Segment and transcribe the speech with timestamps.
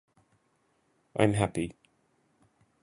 [1.15, 1.75] i'm happy